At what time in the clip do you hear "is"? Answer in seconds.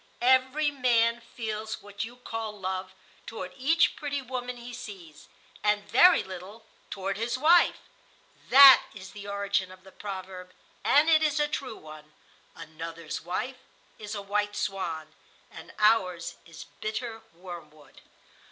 8.95-9.11, 11.21-11.39, 13.99-14.15, 16.47-16.65